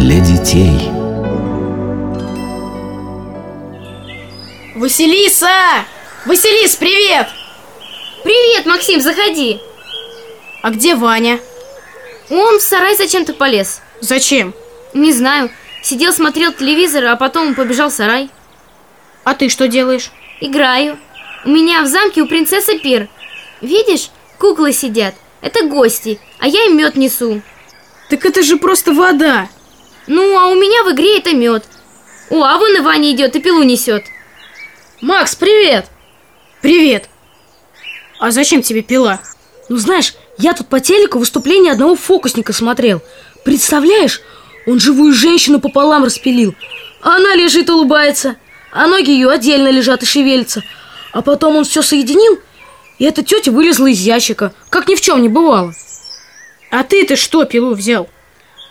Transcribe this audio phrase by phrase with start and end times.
[0.00, 0.88] для детей.
[4.74, 5.84] Василиса!
[6.24, 7.28] Василис, привет!
[8.24, 9.60] Привет, Максим, заходи.
[10.62, 11.38] А где Ваня?
[12.30, 13.82] Он в сарай зачем-то полез.
[14.00, 14.54] Зачем?
[14.94, 15.50] Не знаю.
[15.82, 18.30] Сидел, смотрел телевизор, а потом побежал в сарай.
[19.24, 20.10] А ты что делаешь?
[20.40, 20.98] Играю.
[21.44, 23.08] У меня в замке у принцессы пир.
[23.60, 24.08] Видишь,
[24.38, 25.14] куклы сидят.
[25.42, 27.42] Это гости, а я им мед несу.
[28.08, 29.48] Так это же просто вода.
[30.06, 31.64] Ну, а у меня в игре это мед.
[32.30, 34.04] О, а вон и Ваня идет и пилу несет.
[35.00, 35.86] Макс, привет!
[36.62, 37.08] Привет!
[38.18, 39.20] А зачем тебе пила?
[39.68, 43.02] Ну знаешь, я тут по телеку выступление одного фокусника смотрел.
[43.44, 44.20] Представляешь,
[44.66, 46.54] он живую женщину пополам распилил.
[47.02, 48.36] А она лежит и улыбается,
[48.72, 50.62] а ноги ее отдельно лежат и шевелятся.
[51.12, 52.38] А потом он все соединил,
[52.98, 55.74] и эта тетя вылезла из ящика, как ни в чем не бывало.
[56.70, 58.08] А ты-то что пилу взял?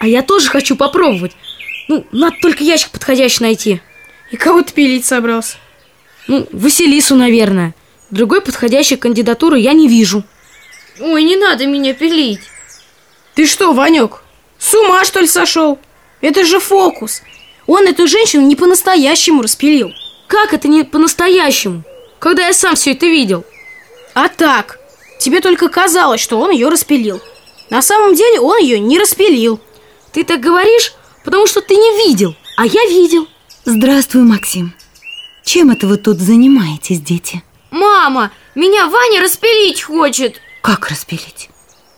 [0.00, 1.32] А я тоже хочу попробовать.
[1.86, 3.82] Ну, надо только ящик подходящий найти.
[4.30, 5.58] И кого ты пилить собрался?
[6.26, 7.74] Ну, Василису, наверное.
[8.10, 10.24] Другой подходящей кандидатуры я не вижу.
[11.00, 12.40] Ой, не надо меня пилить.
[13.34, 14.22] Ты что, Ванек,
[14.58, 15.78] с ума что ли сошел?
[16.22, 17.20] Это же фокус.
[17.66, 19.92] Он эту женщину не по-настоящему распилил.
[20.28, 21.82] Как это не по-настоящему?
[22.18, 23.44] Когда я сам все это видел.
[24.14, 24.78] А так,
[25.18, 27.20] тебе только казалось, что он ее распилил.
[27.68, 29.60] На самом деле он ее не распилил.
[30.12, 30.94] Ты так говоришь,
[31.24, 33.28] потому что ты не видел, а я видел.
[33.64, 34.74] Здравствуй, Максим.
[35.44, 37.42] Чем это вы тут занимаетесь, дети?
[37.70, 40.40] Мама, меня Ваня распилить хочет.
[40.62, 41.48] Как распилить?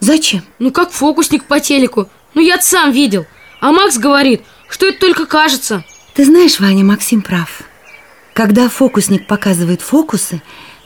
[0.00, 0.42] Зачем?
[0.58, 2.08] Ну, как фокусник по телеку.
[2.34, 3.26] Ну, я сам видел.
[3.60, 5.84] А Макс говорит, что это только кажется.
[6.14, 7.62] Ты знаешь, Ваня, Максим прав.
[8.32, 10.40] Когда фокусник показывает фокусы,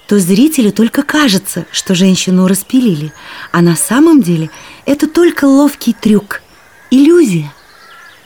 [0.08, 3.12] то зрителю только кажется, что женщину распилили,
[3.50, 4.50] а на самом деле
[4.84, 6.41] это только ловкий трюк,
[6.92, 7.50] иллюзия,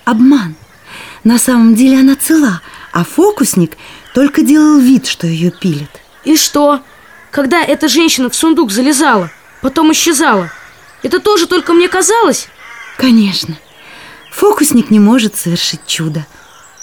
[0.05, 0.57] обман.
[1.25, 2.61] На самом деле она цела,
[2.93, 3.77] а фокусник
[4.13, 5.91] только делал вид, что ее пилит.
[6.25, 6.83] И что?
[7.31, 9.31] Когда эта женщина в сундук залезала,
[9.63, 10.51] потом исчезала,
[11.03, 12.49] это тоже только мне казалось?
[12.97, 13.57] Конечно.
[14.33, 16.27] Фокусник не может совершить чудо.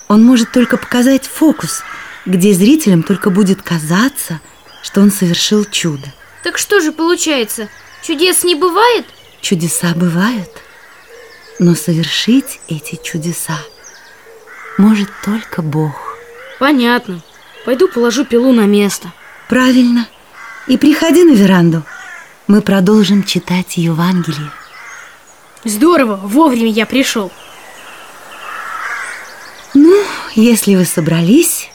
[0.07, 1.83] Он может только показать фокус,
[2.25, 4.39] где зрителям только будет казаться,
[4.81, 6.13] что он совершил чудо.
[6.43, 7.67] Так что же получается?
[8.01, 9.05] Чудес не бывает?
[9.41, 10.49] Чудеса бывают,
[11.63, 13.57] но совершить эти чудеса
[14.77, 16.17] может только Бог.
[16.59, 17.21] Понятно.
[17.63, 19.13] Пойду положу пилу на место.
[19.47, 20.09] Правильно.
[20.67, 21.83] И приходи на веранду.
[22.47, 24.51] Мы продолжим читать Евангелие.
[25.63, 27.31] Здорово, вовремя я пришел.
[29.73, 30.03] Ну,
[30.35, 31.69] если вы собрались,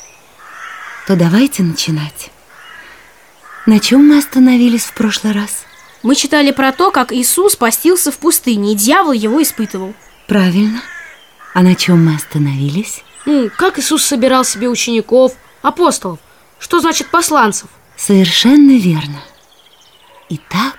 [1.07, 2.31] то давайте начинать.
[3.65, 5.65] На чем мы остановились в прошлый раз?
[6.03, 9.95] Мы читали про то, как Иисус постился в пустыне, и дьявол его испытывал.
[10.29, 10.81] Правильно.
[11.55, 13.03] А на чем мы остановились?
[13.27, 16.21] Ну, как Иисус собирал себе учеников, апостолов?
[16.59, 17.69] Что значит посланцев?
[17.97, 19.21] Совершенно верно.
[20.29, 20.79] Итак,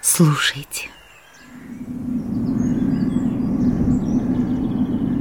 [0.00, 0.88] слушайте.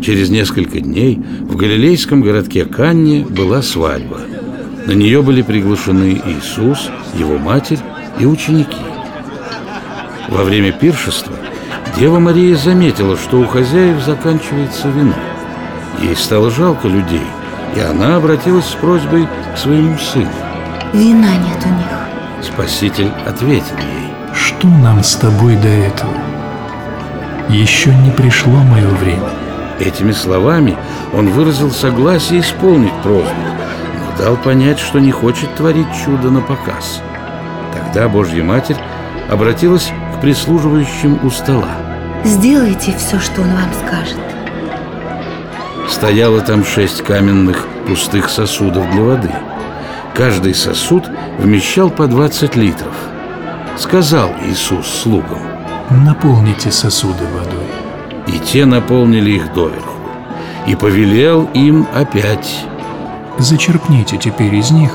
[0.02, 4.22] Через несколько дней в галилейском городке Канне была свадьба.
[4.86, 7.80] На нее были приглашены Иисус, его матерь
[8.18, 8.78] и ученики.
[10.30, 11.34] Во время пиршества
[11.98, 15.16] Дева Мария заметила, что у хозяев заканчивается вино.
[16.02, 17.26] Ей стало жалко людей,
[17.76, 20.30] и она обратилась с просьбой к своему сыну.
[20.94, 22.00] Вина нет у них.
[22.42, 24.14] Спаситель ответил ей.
[24.34, 26.14] Что нам с тобой до этого?
[27.50, 29.30] Еще не пришло мое время.
[29.80, 30.78] Этими словами
[31.14, 33.34] он выразил согласие исполнить просьбу,
[34.00, 37.02] но дал понять, что не хочет творить чудо на показ.
[37.92, 38.78] Тогда Божья Матерь
[39.32, 41.72] обратилась к прислуживающим у стола.
[42.24, 44.20] Сделайте все, что он вам скажет.
[45.90, 49.32] Стояло там шесть каменных пустых сосудов для воды.
[50.14, 52.94] Каждый сосуд вмещал по 20 литров.
[53.76, 55.42] Сказал Иисус слугам.
[55.90, 57.72] Наполните сосуды водой.
[58.28, 59.98] И те наполнили их доверху.
[60.68, 62.66] И повелел им опять.
[63.40, 64.92] Зачерпните теперь из них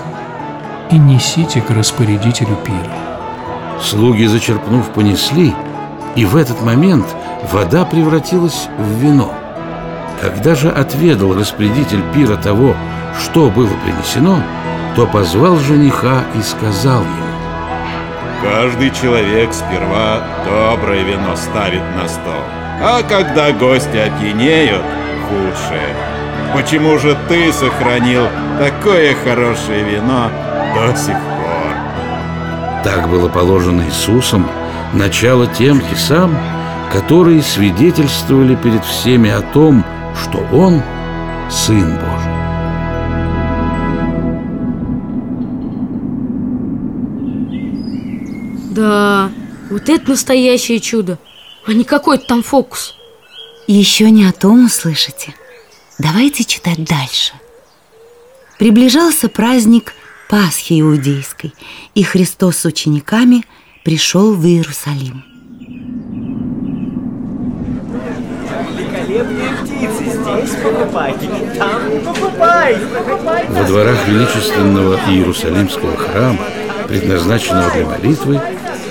[0.91, 2.95] и несите к распорядителю пира.
[3.81, 5.55] Слуги, зачерпнув, понесли,
[6.17, 7.07] и в этот момент
[7.53, 9.33] вода превратилась в вино.
[10.21, 12.75] Когда же отведал распорядитель пира того,
[13.21, 14.39] что было принесено,
[14.97, 17.25] то позвал жениха и сказал ему,
[18.43, 22.43] Каждый человек сперва доброе вино ставит на стол,
[22.83, 24.83] а когда гости опьянеют,
[25.29, 25.97] худшее.
[26.53, 28.29] Почему же ты сохранил
[28.59, 30.31] такое хорошее вино
[30.75, 31.75] до сих пор?
[32.85, 34.47] Так было положено Иисусом,
[34.93, 36.37] начало тем и сам,
[36.93, 39.85] которые свидетельствовали перед всеми о том,
[40.23, 40.82] что Он–
[41.50, 42.32] Сын Божий.
[48.71, 49.31] Да,
[49.71, 51.19] вот это настоящее чудо,
[51.67, 52.97] а не какой-то там фокус.
[53.67, 55.35] Еще не о том услышите.
[55.99, 57.35] Давайте читать дальше.
[58.59, 59.94] Приближался праздник
[60.35, 61.55] Пасхи Иудейской,
[61.95, 63.45] и Христос с учениками
[63.85, 65.23] пришел в Иерусалим.
[68.77, 73.53] Великолепные птицы здесь покупайте, там покупайте, покупайте.
[73.53, 76.41] Во дворах величественного Иерусалимского храма,
[76.89, 78.41] предназначенного для молитвы,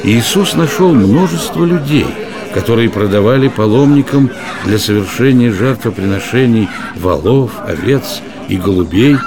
[0.05, 2.07] Иисус нашел множество людей,
[2.53, 4.31] которые продавали паломникам
[4.63, 9.17] для совершения жертвоприношений волов, овец и голубей,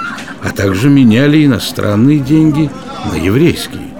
[0.47, 2.71] а также меняли иностранные деньги
[3.11, 3.93] на еврейские.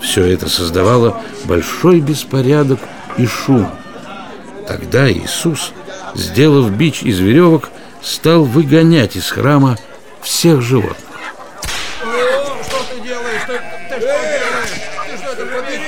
[0.00, 2.80] Все это создавало большой беспорядок
[3.18, 3.68] и шум.
[4.66, 5.72] Тогда Иисус,
[6.14, 7.68] сделав бич из веревок,
[8.00, 9.76] стал выгонять из храма
[10.22, 10.96] всех животных.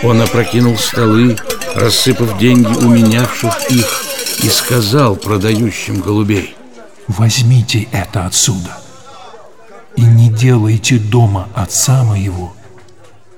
[0.02, 1.36] Он опрокинул столы,
[1.74, 4.04] рассыпав деньги у менявших их,
[4.42, 6.54] и сказал продающим голубей.
[7.08, 8.76] Возьмите это отсюда
[10.00, 12.54] и не делайте дома отца моего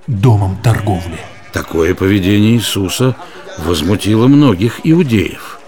[0.06, 1.19] домом торговли.
[1.53, 3.17] Такое поведение Иисуса
[3.59, 5.59] возмутило многих иудеев,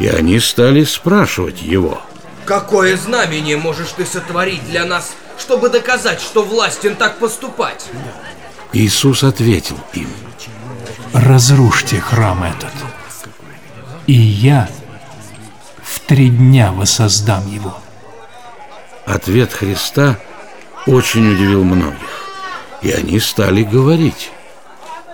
[0.00, 2.00] и они стали спрашивать его.
[2.46, 7.86] Какое знамение можешь ты сотворить для нас, чтобы доказать, что властен так поступать?
[8.72, 10.08] Иисус ответил им.
[11.12, 12.74] Разрушьте храм этот,
[14.08, 14.68] и я
[15.82, 17.76] в три дня воссоздам его.
[19.06, 20.18] Ответ Христа
[20.86, 22.26] очень удивил многих,
[22.82, 24.30] и они стали говорить.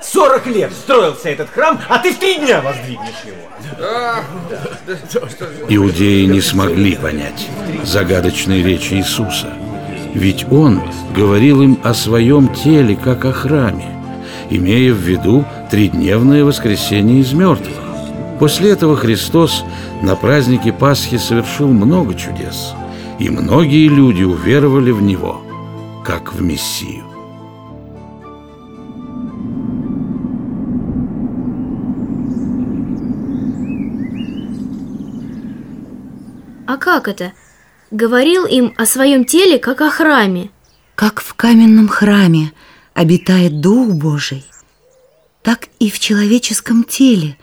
[0.02, 3.36] 40 лет строился этот храм, а ты в три дня воздвигнешь его.
[5.68, 7.48] Иудеи не смогли понять
[7.82, 9.52] загадочной речи Иисуса,
[10.14, 10.82] ведь Он
[11.14, 13.88] говорил им о своем теле, как о храме,
[14.50, 17.74] имея в виду тридневное воскресение из мертвых.
[18.38, 19.64] После этого Христос
[20.02, 22.74] на празднике Пасхи совершил много чудес,
[23.18, 25.42] и многие люди уверовали в Него,
[26.06, 27.04] как в Мессию.
[36.68, 37.32] А как это?
[37.90, 40.50] Говорил им о своем теле, как о храме.
[40.94, 42.52] Как в каменном храме
[42.94, 44.44] обитает Дух Божий,
[45.42, 47.36] так и в человеческом теле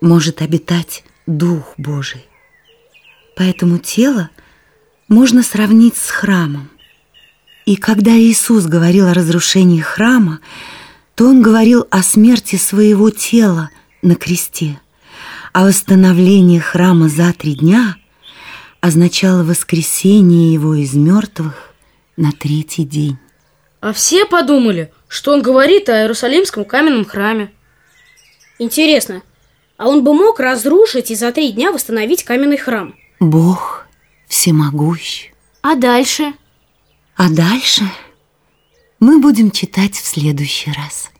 [0.00, 2.24] может обитать Дух Божий.
[3.34, 4.30] Поэтому тело
[5.08, 6.70] можно сравнить с храмом.
[7.66, 10.38] И когда Иисус говорил о разрушении храма,
[11.16, 13.70] то Он говорил о смерти своего тела
[14.02, 14.80] на кресте,
[15.52, 17.96] а восстановление храма за три дня
[18.80, 21.74] означало воскресение его из мертвых
[22.16, 23.18] на третий день.
[23.80, 27.52] А все подумали, что он говорит о Иерусалимском каменном храме.
[28.60, 29.22] Интересно,
[29.76, 32.94] а он бы мог разрушить и за три дня восстановить каменный храм?
[33.18, 33.86] Бог
[34.28, 35.30] всемогущ.
[35.62, 36.32] А дальше?
[37.16, 37.90] А дальше
[39.00, 41.10] мы будем читать в следующий раз.